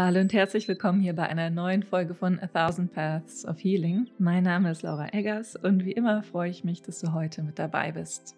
Hallo 0.00 0.20
und 0.20 0.32
herzlich 0.32 0.68
willkommen 0.68 1.00
hier 1.00 1.12
bei 1.12 1.26
einer 1.26 1.50
neuen 1.50 1.82
Folge 1.82 2.14
von 2.14 2.38
A 2.38 2.46
Thousand 2.46 2.92
Paths 2.92 3.44
of 3.44 3.58
Healing. 3.58 4.06
Mein 4.20 4.44
Name 4.44 4.70
ist 4.70 4.82
Laura 4.82 5.08
Eggers 5.12 5.56
und 5.56 5.84
wie 5.84 5.90
immer 5.90 6.22
freue 6.22 6.50
ich 6.50 6.62
mich, 6.62 6.82
dass 6.82 7.00
du 7.00 7.14
heute 7.14 7.42
mit 7.42 7.58
dabei 7.58 7.90
bist. 7.90 8.36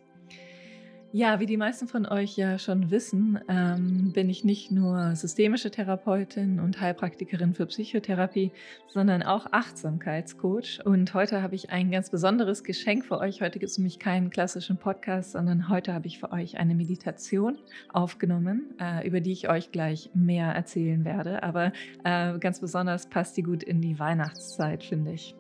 Ja, 1.13 1.41
wie 1.41 1.47
die 1.47 1.57
meisten 1.57 1.89
von 1.89 2.07
euch 2.07 2.37
ja 2.37 2.57
schon 2.61 2.93
wissen, 2.93 3.41
ähm, 3.49 4.13
bin 4.13 4.31
ich 4.31 4.45
nicht 4.45 4.71
nur 4.71 5.17
systemische 5.17 5.69
Therapeutin 5.69 6.61
und 6.61 6.81
Heilpraktikerin 6.81 7.53
für 7.53 7.67
Psychotherapie, 7.67 8.53
sondern 8.87 9.25
auch 9.25 9.47
Achtsamkeitscoach. 9.51 10.79
Und 10.85 11.13
heute 11.13 11.43
habe 11.43 11.57
ich 11.57 11.71
ein 11.71 11.91
ganz 11.91 12.11
besonderes 12.11 12.63
Geschenk 12.63 13.05
für 13.05 13.19
euch. 13.19 13.43
Heute 13.43 13.59
gibt 13.59 13.73
es 13.73 13.79
nämlich 13.79 13.99
keinen 13.99 14.31
klassischen 14.31 14.77
Podcast, 14.77 15.33
sondern 15.33 15.69
heute 15.69 15.95
habe 15.95 16.07
ich 16.07 16.21
für 16.21 16.31
euch 16.31 16.59
eine 16.59 16.77
Meditation 16.77 17.59
aufgenommen, 17.93 18.77
äh, 18.81 19.05
über 19.05 19.21
die 19.21 19.33
ich 19.33 19.49
euch 19.49 19.73
gleich 19.73 20.11
mehr 20.15 20.53
erzählen 20.53 21.05
werde. 21.05 21.43
Aber 21.43 21.73
äh, 22.05 22.39
ganz 22.39 22.61
besonders 22.61 23.09
passt 23.09 23.37
die 23.37 23.43
gut 23.43 23.65
in 23.65 23.81
die 23.81 23.99
Weihnachtszeit, 23.99 24.85
finde 24.85 25.15
ich. 25.15 25.35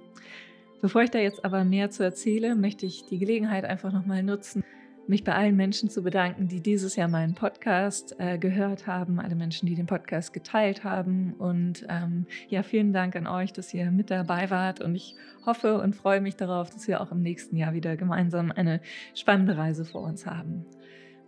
Bevor 0.81 1.03
ich 1.03 1.11
da 1.11 1.21
jetzt 1.21 1.45
aber 1.45 1.63
mehr 1.63 1.91
zu 1.91 2.03
erzähle, 2.03 2.57
möchte 2.57 2.87
ich 2.87 3.05
die 3.05 3.21
Gelegenheit 3.21 3.65
einfach 3.65 3.93
nochmal 3.93 4.25
nutzen, 4.25 4.65
mich 5.07 5.25
bei 5.25 5.35
allen 5.35 5.57
Menschen 5.57 5.91
zu 5.91 6.03
bedanken, 6.03 6.49
die 6.49 6.61
dieses 6.61 6.97
Jahr 6.97 7.09
meinen 7.09 7.35
Podcast 7.35 8.15
äh, 8.19 8.39
gehört 8.39 8.87
haben, 8.87 9.19
alle 9.19 9.35
Menschen, 9.35 9.67
die 9.67 9.75
den 9.75 9.87
Podcast 9.87 10.33
geteilt 10.33 10.85
haben. 10.85 11.35
Und 11.35 11.87
ähm, 11.89 12.27
ja, 12.49 12.63
vielen 12.63 12.93
Dank 12.93 13.17
an 13.17 13.27
euch, 13.27 13.53
dass 13.53 13.75
ihr 13.75 13.91
mit 13.91 14.11
dabei 14.11 14.51
wart. 14.51 14.81
Und 14.81 14.95
ich 14.95 15.17
hoffe 15.45 15.81
und 15.81 15.97
freue 15.97 16.21
mich 16.21 16.37
darauf, 16.37 16.71
dass 16.71 16.87
wir 16.89 17.01
auch 17.01 17.13
im 17.13 17.23
nächsten 17.23 17.57
Jahr 17.57 17.73
wieder 17.73 17.97
gemeinsam 17.97 18.53
eine 18.53 18.81
spannende 19.15 19.57
Reise 19.57 19.85
vor 19.85 20.03
uns 20.03 20.27
haben. 20.27 20.65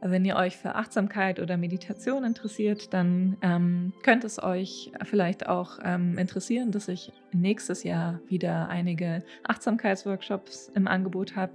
Wenn 0.05 0.25
ihr 0.25 0.35
euch 0.35 0.57
für 0.57 0.75
Achtsamkeit 0.75 1.39
oder 1.39 1.57
Meditation 1.57 2.25
interessiert, 2.25 2.93
dann 2.93 3.37
ähm, 3.41 3.93
könnte 4.03 4.27
es 4.27 4.43
euch 4.43 4.91
vielleicht 5.05 5.47
auch 5.49 5.79
ähm, 5.85 6.19
interessieren, 6.19 6.73
dass 6.73 6.89
ich 6.89 7.13
nächstes 7.33 7.85
Jahr 7.85 8.21
wieder 8.27 8.69
einige 8.69 9.23
Achtsamkeitsworkshops 9.45 10.73
im 10.75 10.89
Angebot 10.89 11.37
habe. 11.37 11.53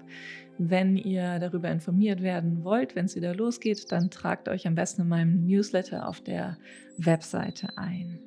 Wenn 0.58 0.96
ihr 0.96 1.40
darüber 1.40 1.70
informiert 1.70 2.22
werden 2.22 2.64
wollt, 2.64 2.96
wenn 2.96 3.06
es 3.06 3.18
wieder 3.18 3.36
losgeht, 3.36 3.92
dann 3.92 4.10
tragt 4.10 4.48
euch 4.48 4.66
am 4.66 4.76
besten 4.76 5.02
in 5.02 5.10
meinem 5.10 5.46
Newsletter 5.46 6.08
auf 6.08 6.22
der 6.22 6.58
Webseite 6.98 7.78
ein. 7.78 8.20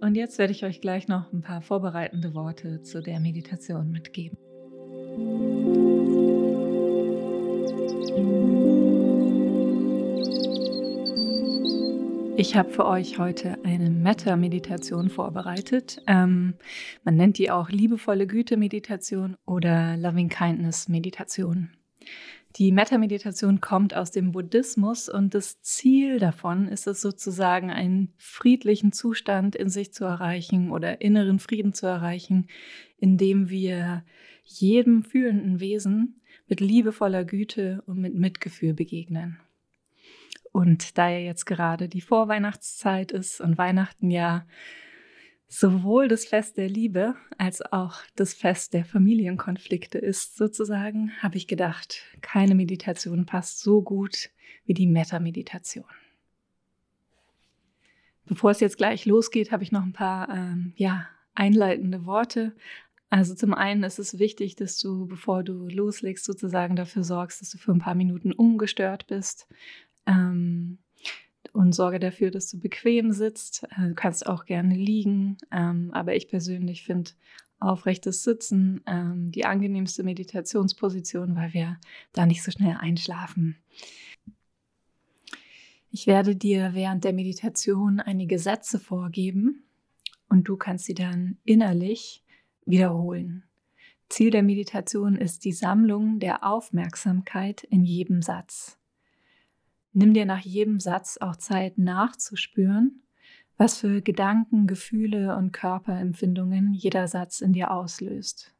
Und 0.00 0.14
jetzt 0.16 0.38
werde 0.38 0.52
ich 0.52 0.64
euch 0.64 0.80
gleich 0.80 1.08
noch 1.08 1.32
ein 1.32 1.42
paar 1.42 1.62
vorbereitende 1.62 2.32
Worte 2.34 2.82
zu 2.82 3.02
der 3.02 3.18
Meditation 3.18 3.90
mitgeben. 3.90 4.38
Ich 12.36 12.56
habe 12.56 12.70
für 12.70 12.84
euch 12.86 13.18
heute 13.18 13.64
eine 13.64 13.90
Metta-Meditation 13.90 15.08
vorbereitet. 15.08 16.02
Ähm, 16.08 16.54
man 17.04 17.14
nennt 17.14 17.38
die 17.38 17.52
auch 17.52 17.70
liebevolle 17.70 18.26
Güte-Meditation 18.26 19.36
oder 19.46 19.96
Loving-Kindness-Meditation. 19.96 21.70
Die 22.56 22.72
Metta-Meditation 22.72 23.60
kommt 23.60 23.94
aus 23.94 24.10
dem 24.10 24.32
Buddhismus 24.32 25.08
und 25.08 25.32
das 25.32 25.62
Ziel 25.62 26.18
davon 26.18 26.66
ist 26.66 26.88
es 26.88 27.00
sozusagen, 27.00 27.70
einen 27.70 28.12
friedlichen 28.16 28.90
Zustand 28.90 29.54
in 29.54 29.68
sich 29.68 29.92
zu 29.92 30.04
erreichen 30.04 30.72
oder 30.72 31.00
inneren 31.00 31.38
Frieden 31.38 31.72
zu 31.72 31.86
erreichen, 31.86 32.48
indem 32.98 33.48
wir 33.48 34.04
jedem 34.42 35.04
fühlenden 35.04 35.60
Wesen 35.60 36.20
mit 36.48 36.60
liebevoller 36.60 37.24
Güte 37.24 37.84
und 37.86 38.00
mit 38.00 38.16
Mitgefühl 38.16 38.74
begegnen. 38.74 39.38
Und 40.54 40.98
da 40.98 41.08
ja 41.08 41.18
jetzt 41.18 41.46
gerade 41.46 41.88
die 41.88 42.00
Vorweihnachtszeit 42.00 43.10
ist 43.10 43.40
und 43.40 43.58
Weihnachten 43.58 44.08
ja 44.08 44.46
sowohl 45.48 46.06
das 46.06 46.26
Fest 46.26 46.58
der 46.58 46.68
Liebe 46.68 47.16
als 47.38 47.60
auch 47.60 47.96
das 48.14 48.34
Fest 48.34 48.72
der 48.72 48.84
Familienkonflikte 48.84 49.98
ist, 49.98 50.36
sozusagen, 50.36 51.10
habe 51.20 51.38
ich 51.38 51.48
gedacht, 51.48 52.04
keine 52.20 52.54
Meditation 52.54 53.26
passt 53.26 53.62
so 53.62 53.82
gut 53.82 54.30
wie 54.64 54.74
die 54.74 54.86
Metta-Meditation. 54.86 55.90
Bevor 58.24 58.52
es 58.52 58.60
jetzt 58.60 58.76
gleich 58.76 59.06
losgeht, 59.06 59.50
habe 59.50 59.64
ich 59.64 59.72
noch 59.72 59.82
ein 59.82 59.92
paar 59.92 60.28
ähm, 60.28 60.72
ja, 60.76 61.08
einleitende 61.34 62.06
Worte. 62.06 62.54
Also 63.10 63.34
zum 63.34 63.54
einen 63.54 63.82
ist 63.82 63.98
es 63.98 64.20
wichtig, 64.20 64.54
dass 64.54 64.78
du, 64.78 65.08
bevor 65.08 65.42
du 65.42 65.66
loslegst, 65.68 66.24
sozusagen 66.24 66.76
dafür 66.76 67.02
sorgst, 67.02 67.40
dass 67.40 67.50
du 67.50 67.58
für 67.58 67.72
ein 67.72 67.80
paar 67.80 67.96
Minuten 67.96 68.32
ungestört 68.32 69.08
bist 69.08 69.48
ähm, 70.06 70.78
und 71.52 71.74
sorge 71.74 72.00
dafür, 72.00 72.30
dass 72.30 72.50
du 72.50 72.58
bequem 72.58 73.12
sitzt. 73.12 73.64
Äh, 73.76 73.88
du 73.88 73.94
kannst 73.94 74.26
auch 74.26 74.44
gerne 74.44 74.74
liegen, 74.74 75.38
ähm, 75.52 75.90
aber 75.92 76.14
ich 76.16 76.28
persönlich 76.28 76.84
finde 76.84 77.12
aufrechtes 77.60 78.22
Sitzen 78.22 78.82
ähm, 78.86 79.30
die 79.30 79.44
angenehmste 79.44 80.02
Meditationsposition, 80.02 81.36
weil 81.36 81.52
wir 81.54 81.78
da 82.12 82.26
nicht 82.26 82.42
so 82.42 82.50
schnell 82.50 82.76
einschlafen. 82.78 83.56
Ich 85.90 86.06
werde 86.06 86.34
dir 86.34 86.70
während 86.74 87.04
der 87.04 87.12
Meditation 87.12 88.00
einige 88.00 88.38
Sätze 88.38 88.80
vorgeben 88.80 89.62
und 90.28 90.48
du 90.48 90.56
kannst 90.56 90.86
sie 90.86 90.94
dann 90.94 91.38
innerlich 91.44 92.24
wiederholen. 92.66 93.44
Ziel 94.08 94.30
der 94.30 94.42
Meditation 94.42 95.16
ist 95.16 95.44
die 95.44 95.52
Sammlung 95.52 96.18
der 96.18 96.44
Aufmerksamkeit 96.44 97.62
in 97.62 97.84
jedem 97.84 98.22
Satz. 98.22 98.78
Nimm 99.94 100.12
dir 100.12 100.26
nach 100.26 100.40
jedem 100.40 100.80
Satz 100.80 101.18
auch 101.18 101.36
Zeit 101.36 101.78
nachzuspüren, 101.78 103.00
was 103.56 103.78
für 103.78 104.02
Gedanken, 104.02 104.66
Gefühle 104.66 105.36
und 105.36 105.52
Körperempfindungen 105.52 106.74
jeder 106.74 107.06
Satz 107.06 107.40
in 107.40 107.52
dir 107.52 107.70
auslöst. 107.70 108.52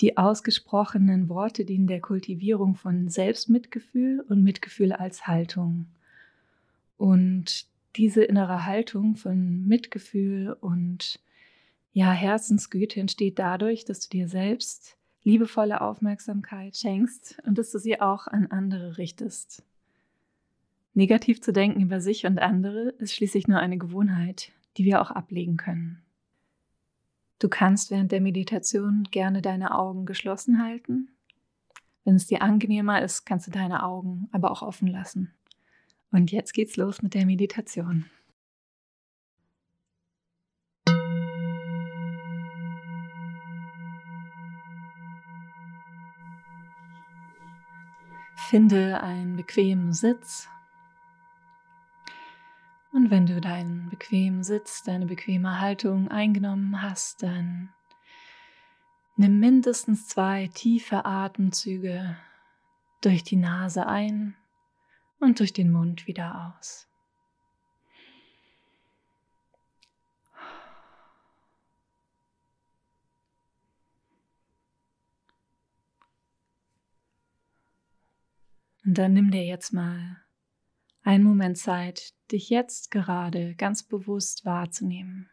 Die 0.00 0.18
ausgesprochenen 0.18 1.30
Worte 1.30 1.64
dienen 1.64 1.86
der 1.86 2.02
Kultivierung 2.02 2.74
von 2.74 3.08
Selbstmitgefühl 3.08 4.20
und 4.28 4.44
Mitgefühl 4.44 4.92
als 4.92 5.26
Haltung. 5.26 5.86
Und 6.98 7.66
diese 7.96 8.22
innere 8.22 8.66
Haltung 8.66 9.16
von 9.16 9.66
Mitgefühl 9.66 10.52
und 10.60 11.20
ja, 11.94 12.12
Herzensgüte 12.12 13.00
entsteht 13.00 13.38
dadurch, 13.38 13.86
dass 13.86 14.00
du 14.00 14.10
dir 14.10 14.28
selbst 14.28 14.97
liebevolle 15.28 15.80
Aufmerksamkeit 15.82 16.76
schenkst 16.76 17.38
und 17.44 17.58
dass 17.58 17.70
du 17.70 17.78
sie 17.78 18.00
auch 18.00 18.26
an 18.26 18.46
andere 18.46 18.98
richtest. 18.98 19.62
Negativ 20.94 21.40
zu 21.40 21.52
denken 21.52 21.80
über 21.80 22.00
sich 22.00 22.26
und 22.26 22.38
andere 22.38 22.94
ist 22.98 23.14
schließlich 23.14 23.46
nur 23.46 23.58
eine 23.58 23.78
Gewohnheit, 23.78 24.52
die 24.76 24.84
wir 24.84 25.00
auch 25.00 25.10
ablegen 25.10 25.56
können. 25.56 26.02
Du 27.38 27.48
kannst 27.48 27.90
während 27.90 28.10
der 28.10 28.20
Meditation 28.20 29.06
gerne 29.10 29.42
deine 29.42 29.78
Augen 29.78 30.06
geschlossen 30.06 30.62
halten. 30.62 31.10
Wenn 32.04 32.16
es 32.16 32.26
dir 32.26 32.42
angenehmer 32.42 33.02
ist, 33.02 33.26
kannst 33.26 33.46
du 33.46 33.50
deine 33.50 33.84
Augen 33.84 34.28
aber 34.32 34.50
auch 34.50 34.62
offen 34.62 34.88
lassen. 34.88 35.32
Und 36.10 36.32
jetzt 36.32 36.52
geht's 36.54 36.76
los 36.76 37.02
mit 37.02 37.14
der 37.14 37.26
Meditation. 37.26 38.06
Finde 48.48 49.02
einen 49.02 49.36
bequemen 49.36 49.92
Sitz. 49.92 50.48
Und 52.94 53.10
wenn 53.10 53.26
du 53.26 53.42
deinen 53.42 53.90
bequemen 53.90 54.42
Sitz, 54.42 54.82
deine 54.82 55.04
bequeme 55.04 55.60
Haltung 55.60 56.08
eingenommen 56.08 56.80
hast, 56.80 57.22
dann 57.22 57.68
nimm 59.16 59.38
mindestens 59.38 60.08
zwei 60.08 60.48
tiefe 60.54 61.04
Atemzüge 61.04 62.16
durch 63.02 63.22
die 63.22 63.36
Nase 63.36 63.86
ein 63.86 64.34
und 65.20 65.40
durch 65.40 65.52
den 65.52 65.70
Mund 65.70 66.06
wieder 66.06 66.56
aus. 66.56 66.87
Und 78.88 78.96
dann 78.96 79.12
nimm 79.12 79.30
dir 79.30 79.44
jetzt 79.44 79.74
mal 79.74 80.16
einen 81.02 81.22
Moment 81.22 81.58
Zeit, 81.58 82.14
dich 82.32 82.48
jetzt 82.48 82.90
gerade 82.90 83.54
ganz 83.54 83.82
bewusst 83.82 84.46
wahrzunehmen. 84.46 85.28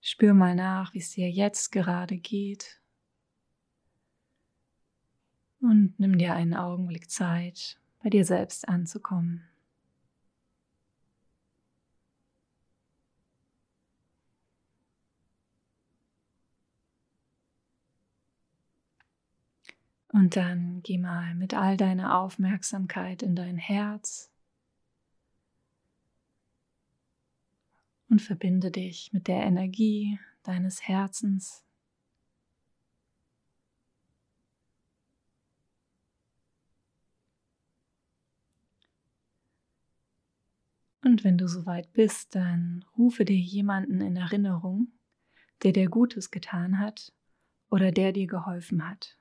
Spür 0.00 0.32
mal 0.32 0.54
nach, 0.54 0.94
wie 0.94 1.00
es 1.00 1.10
dir 1.10 1.28
jetzt 1.28 1.72
gerade 1.72 2.16
geht. 2.18 2.80
Und 5.60 5.98
nimm 5.98 6.18
dir 6.18 6.36
einen 6.36 6.54
Augenblick 6.54 7.10
Zeit, 7.10 7.80
bei 8.00 8.10
dir 8.10 8.24
selbst 8.24 8.68
anzukommen. 8.68 9.42
Und 20.16 20.34
dann 20.34 20.80
geh 20.82 20.96
mal 20.96 21.34
mit 21.34 21.52
all 21.52 21.76
deiner 21.76 22.18
Aufmerksamkeit 22.18 23.22
in 23.22 23.36
dein 23.36 23.58
Herz. 23.58 24.32
und 28.08 28.22
verbinde 28.22 28.70
dich 28.70 29.12
mit 29.12 29.28
der 29.28 29.42
Energie 29.42 30.18
deines 30.42 30.86
Herzens. 30.86 31.64
Und 41.02 41.24
wenn 41.24 41.36
du 41.36 41.46
soweit 41.46 41.92
bist, 41.92 42.34
dann 42.34 42.84
rufe 42.96 43.24
dir 43.24 43.36
jemanden 43.36 44.00
in 44.00 44.16
Erinnerung, 44.16 44.92
der 45.62 45.72
dir 45.72 45.88
Gutes 45.88 46.30
getan 46.30 46.78
hat 46.78 47.12
oder 47.70 47.92
der 47.92 48.12
dir 48.12 48.26
geholfen 48.26 48.88
hat. 48.88 49.18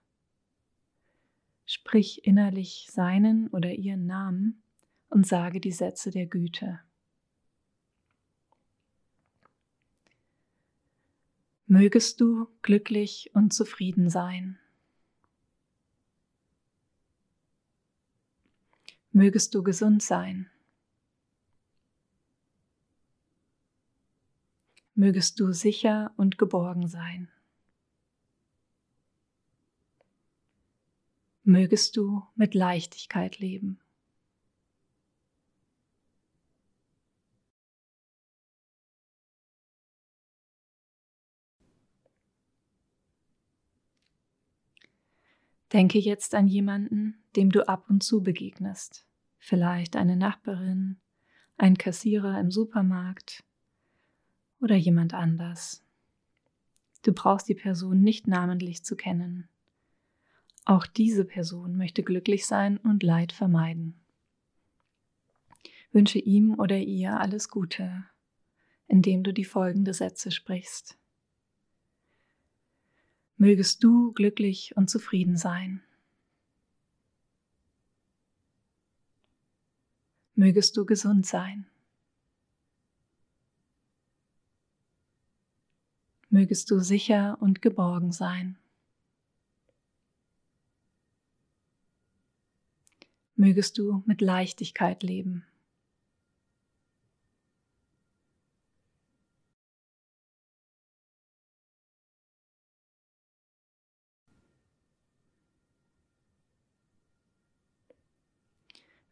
Sprich 1.65 2.25
innerlich 2.25 2.87
seinen 2.91 3.47
oder 3.47 3.71
ihren 3.73 4.05
Namen 4.05 4.61
und 5.09 5.25
sage 5.25 5.59
die 5.59 5.71
Sätze 5.71 6.11
der 6.11 6.27
Güte. 6.27 6.79
Mögest 11.67 12.21
du 12.21 12.47
glücklich 12.61 13.31
und 13.33 13.51
zufrieden 13.51 14.09
sein. 14.09 14.59
Mögest 19.11 19.55
du 19.55 19.63
gesund 19.63 20.03
sein. 20.03 20.51
Mögest 24.93 25.39
du 25.39 25.53
sicher 25.53 26.13
und 26.17 26.37
geborgen 26.37 26.87
sein. 26.87 27.29
Mögest 31.47 31.95
du 31.95 32.23
mit 32.35 32.55
Leichtigkeit 32.55 33.37
leben. 33.37 33.79
Denke 45.71 45.99
jetzt 45.99 46.33
an 46.33 46.47
jemanden, 46.47 47.23
dem 47.35 47.51
du 47.51 47.67
ab 47.67 47.91
und 47.91 48.01
zu 48.01 48.23
begegnest. 48.23 49.05
Vielleicht 49.37 49.95
eine 49.95 50.15
Nachbarin, 50.15 50.97
ein 51.57 51.77
Kassierer 51.77 52.39
im 52.39 52.49
Supermarkt 52.49 53.43
oder 54.59 54.75
jemand 54.75 55.13
anders. 55.13 55.85
Du 57.03 57.13
brauchst 57.13 57.47
die 57.47 57.53
Person 57.53 58.01
nicht 58.01 58.25
namentlich 58.25 58.83
zu 58.83 58.95
kennen. 58.95 59.47
Auch 60.65 60.87
diese 60.87 61.25
Person 61.25 61.77
möchte 61.77 62.01
glücklich 62.01 62.47
sein 62.47 62.77
und 62.77 63.03
Leid 63.03 63.31
vermeiden. 63.31 63.99
Wünsche 65.91 66.17
ihm 66.17 66.59
oder 66.59 66.77
ihr 66.77 67.19
alles 67.19 67.49
Gute, 67.49 68.05
indem 68.87 69.23
du 69.23 69.31
die 69.31 69.45
folgende 69.45 69.93
Sätze 69.93 70.31
sprichst. 70.31 70.97
Mögest 73.37 73.83
du 73.83 74.11
glücklich 74.13 74.75
und 74.75 74.89
zufrieden 74.89 75.37
sein. 75.37 75.83
Mögest 80.33 80.75
du 80.75 80.85
gesund 80.85 81.27
sein. 81.27 81.67
Mögest 86.29 86.71
du 86.71 86.79
sicher 86.79 87.37
und 87.39 87.61
geborgen 87.61 88.11
sein. 88.11 88.57
Mögest 93.35 93.77
du 93.77 94.01
mit 94.05 94.21
Leichtigkeit 94.21 95.03
leben. 95.03 95.45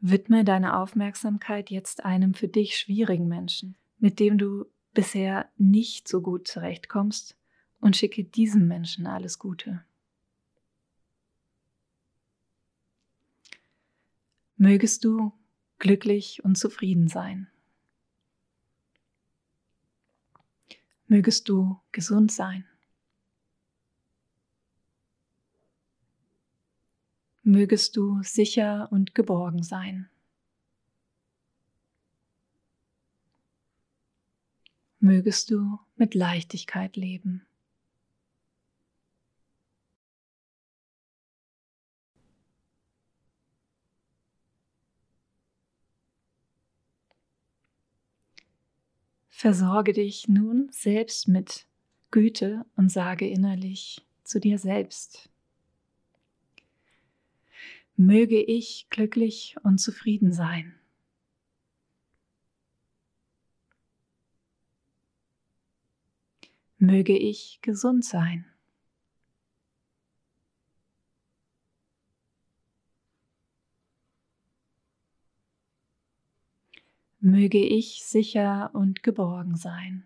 Widme 0.06 0.44
deine 0.44 0.78
Aufmerksamkeit 0.80 1.70
jetzt 1.70 2.04
einem 2.04 2.34
für 2.34 2.50
dich 2.50 2.78
schwierigen 2.78 3.30
Menschen, 3.30 3.78
mit 4.00 4.20
dem 4.20 4.38
du 4.38 4.66
bisher 4.94 5.50
nicht 5.58 6.10
so 6.10 6.22
gut 6.22 6.46
zurechtkommst 6.46 7.38
und 7.80 7.96
schicke 7.96 8.26
diesem 8.26 8.68
Menschen 8.68 9.08
alles 9.08 9.40
Gute. 9.40 9.86
Mögest 14.56 15.04
du 15.04 15.34
glücklich 15.80 16.44
und 16.44 16.58
zufrieden 16.58 17.08
sein. 17.08 17.48
Mögest 21.08 21.50
du 21.50 21.80
gesund 21.92 22.32
sein. 22.32 22.66
mögest 27.44 27.98
du 27.98 28.22
sicher 28.24 28.88
und 28.92 29.14
geborgen 29.14 29.64
sein. 29.64 30.10
Mögest 35.00 35.52
du 35.52 35.80
mit 35.96 36.16
Leichtigkeit 36.16 36.96
leben. 36.96 37.46
Versorge 49.44 49.92
dich 49.92 50.30
nun 50.30 50.70
selbst 50.72 51.28
mit 51.28 51.68
Güte 52.12 52.66
und 52.78 52.90
sage 52.90 53.28
innerlich 53.28 54.02
zu 54.24 54.40
dir 54.40 54.58
selbst, 54.58 55.30
möge 57.98 58.42
ich 58.42 58.88
glücklich 58.90 59.58
und 59.62 59.80
zufrieden 59.80 60.32
sein. 60.32 60.80
Möge 66.78 67.18
ich 67.18 67.60
gesund 67.62 68.06
sein. 68.06 68.46
Möge 77.26 77.66
ich 77.66 78.04
sicher 78.04 78.70
und 78.74 79.02
geborgen 79.02 79.56
sein. 79.56 80.04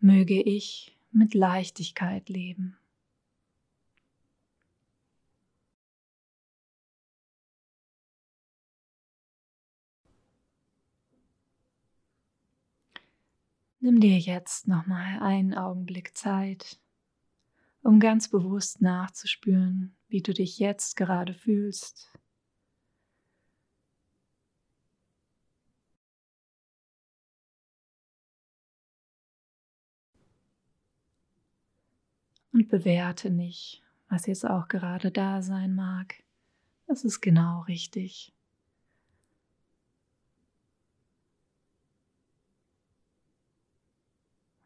Möge 0.00 0.42
ich 0.42 0.98
mit 1.12 1.34
Leichtigkeit 1.34 2.28
leben. 2.28 2.76
Nimm 13.78 14.00
dir 14.00 14.18
jetzt 14.18 14.66
nochmal 14.66 15.20
einen 15.20 15.54
Augenblick 15.54 16.16
Zeit, 16.16 16.80
um 17.84 18.00
ganz 18.00 18.28
bewusst 18.28 18.82
nachzuspüren, 18.82 19.94
wie 20.14 20.22
du 20.22 20.32
dich 20.32 20.60
jetzt 20.60 20.94
gerade 20.94 21.34
fühlst. 21.34 22.12
und 32.52 32.68
bewerte 32.68 33.30
nicht, 33.30 33.82
was 34.08 34.26
jetzt 34.26 34.48
auch 34.48 34.68
gerade 34.68 35.10
da 35.10 35.42
sein 35.42 35.74
mag. 35.74 36.22
Das 36.86 37.02
ist 37.02 37.20
genau 37.20 37.62
richtig. 37.62 38.32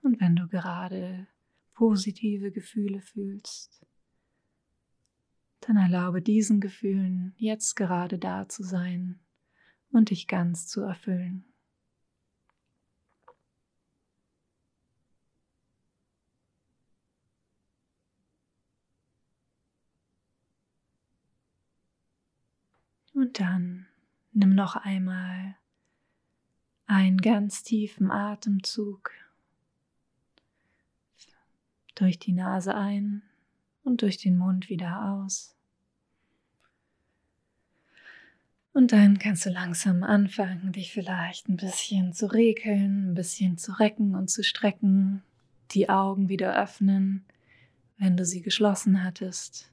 Und 0.02 0.20
wenn 0.20 0.36
du 0.36 0.46
gerade 0.48 1.26
positive 1.72 2.52
Gefühle 2.52 3.00
fühlst, 3.00 3.87
dann 5.68 5.76
erlaube 5.76 6.22
diesen 6.22 6.62
Gefühlen 6.62 7.34
jetzt 7.36 7.76
gerade 7.76 8.18
da 8.18 8.48
zu 8.48 8.62
sein 8.62 9.20
und 9.90 10.08
dich 10.08 10.26
ganz 10.26 10.66
zu 10.66 10.80
erfüllen. 10.80 11.44
Und 23.12 23.38
dann 23.38 23.88
nimm 24.32 24.54
noch 24.54 24.74
einmal 24.76 25.54
einen 26.86 27.18
ganz 27.18 27.62
tiefen 27.62 28.10
Atemzug 28.10 29.10
durch 31.94 32.18
die 32.18 32.32
Nase 32.32 32.74
ein 32.74 33.22
und 33.82 34.00
durch 34.00 34.16
den 34.16 34.38
Mund 34.38 34.70
wieder 34.70 35.12
aus. 35.12 35.57
Und 38.78 38.92
dann 38.92 39.18
kannst 39.18 39.44
du 39.44 39.50
langsam 39.50 40.04
anfangen, 40.04 40.70
dich 40.70 40.92
vielleicht 40.92 41.48
ein 41.48 41.56
bisschen 41.56 42.12
zu 42.12 42.26
regeln, 42.26 43.10
ein 43.10 43.14
bisschen 43.14 43.58
zu 43.58 43.72
recken 43.72 44.14
und 44.14 44.30
zu 44.30 44.44
strecken, 44.44 45.24
die 45.72 45.88
Augen 45.88 46.28
wieder 46.28 46.56
öffnen, 46.62 47.24
wenn 47.96 48.16
du 48.16 48.24
sie 48.24 48.40
geschlossen 48.40 49.02
hattest. 49.02 49.72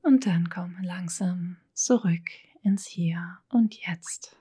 Und 0.00 0.24
dann 0.24 0.48
komm 0.48 0.78
langsam 0.80 1.58
zurück 1.74 2.30
ins 2.62 2.86
Hier 2.86 3.36
und 3.50 3.74
Jetzt. 3.86 4.38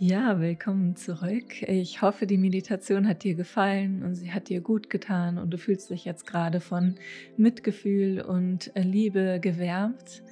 Ja, 0.00 0.38
willkommen 0.38 0.94
zurück. 0.94 1.60
Ich 1.62 2.02
hoffe, 2.02 2.28
die 2.28 2.38
Meditation 2.38 3.08
hat 3.08 3.24
dir 3.24 3.34
gefallen 3.34 4.04
und 4.04 4.14
sie 4.14 4.30
hat 4.30 4.48
dir 4.48 4.60
gut 4.60 4.90
getan 4.90 5.38
und 5.38 5.50
du 5.50 5.58
fühlst 5.58 5.90
dich 5.90 6.04
jetzt 6.04 6.24
gerade 6.24 6.60
von 6.60 6.94
Mitgefühl 7.36 8.20
und 8.20 8.70
Liebe 8.76 9.40
gewärmt. 9.42 10.22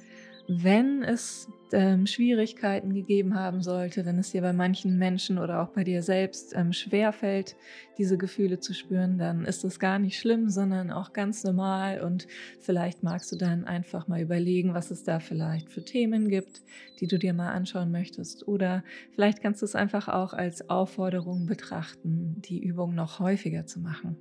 Wenn 0.47 1.03
es 1.03 1.49
ähm, 1.73 2.05
Schwierigkeiten 2.05 2.93
gegeben 2.93 3.35
haben 3.35 3.61
sollte, 3.61 4.05
wenn 4.05 4.17
es 4.17 4.31
dir 4.31 4.41
bei 4.41 4.53
manchen 4.53 4.97
Menschen 4.97 5.37
oder 5.37 5.61
auch 5.61 5.69
bei 5.69 5.83
dir 5.83 6.01
selbst 6.01 6.53
ähm, 6.55 6.71
schwerfällt, 6.71 7.57
diese 7.97 8.17
Gefühle 8.17 8.59
zu 8.59 8.73
spüren, 8.73 9.17
dann 9.17 9.43
ist 9.43 9.65
das 9.65 9.77
gar 9.77 9.99
nicht 9.99 10.17
schlimm, 10.17 10.49
sondern 10.49 10.91
auch 10.91 11.11
ganz 11.11 11.43
normal. 11.43 12.01
Und 12.01 12.27
vielleicht 12.61 13.03
magst 13.03 13.31
du 13.31 13.35
dann 13.35 13.65
einfach 13.65 14.07
mal 14.07 14.21
überlegen, 14.21 14.73
was 14.73 14.91
es 14.91 15.03
da 15.03 15.19
vielleicht 15.19 15.69
für 15.69 15.83
Themen 15.83 16.29
gibt, 16.29 16.61
die 17.01 17.07
du 17.07 17.19
dir 17.19 17.33
mal 17.33 17.51
anschauen 17.51 17.91
möchtest. 17.91 18.47
Oder 18.47 18.83
vielleicht 19.13 19.41
kannst 19.41 19.61
du 19.61 19.65
es 19.65 19.75
einfach 19.75 20.07
auch 20.07 20.33
als 20.33 20.69
Aufforderung 20.69 21.45
betrachten, 21.45 22.41
die 22.41 22.63
Übung 22.63 22.95
noch 22.95 23.19
häufiger 23.19 23.65
zu 23.65 23.81
machen. 23.81 24.15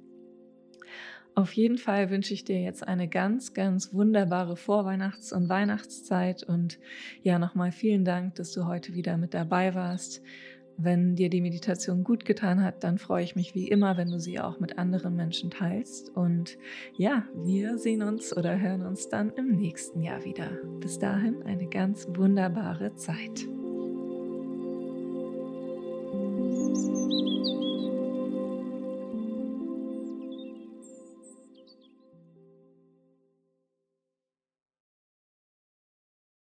Auf 1.39 1.53
jeden 1.53 1.77
Fall 1.77 2.09
wünsche 2.09 2.33
ich 2.33 2.45
dir 2.45 2.63
jetzt 2.63 2.89
eine 2.89 3.09
ganz, 3.09 3.53
ganz 3.53 3.93
wunderbare 3.93 4.57
Vorweihnachts- 4.57 5.35
und 5.35 5.51
Weihnachtszeit 5.51 6.43
und 6.43 6.79
ja, 7.23 7.39
nochmal 7.39 7.73
vielen 7.73 8.07
Dank, 8.07 8.37
dass 8.37 8.53
du 8.53 8.65
heute 8.65 8.95
wieder 8.95 9.19
mit 9.19 9.35
dabei 9.35 9.75
warst. 9.75 10.23
Wenn 10.79 11.15
dir 11.15 11.29
die 11.29 11.43
Meditation 11.43 12.05
gut 12.05 12.25
getan 12.25 12.65
hat, 12.65 12.83
dann 12.85 12.97
freue 12.97 13.23
ich 13.23 13.37
mich 13.37 13.55
wie 13.55 13.69
immer, 13.69 13.99
wenn 13.99 14.11
du 14.11 14.19
sie 14.19 14.41
auch 14.41 14.61
mit 14.61 14.79
anderen 14.79 15.15
Menschen 15.15 15.51
teilst. 15.51 16.09
Und 16.17 16.57
ja, 16.97 17.25
wir 17.35 17.77
sehen 17.77 18.03
uns 18.03 18.35
oder 18.35 18.59
hören 18.59 18.81
uns 18.81 19.11
dann 19.11 19.31
im 19.37 19.59
nächsten 19.59 20.01
Jahr 20.01 20.25
wieder. 20.25 20.49
Bis 20.81 20.99
dahin 20.99 21.43
eine 21.43 21.69
ganz 21.69 22.07
wunderbare 22.15 22.95
Zeit. 22.95 23.47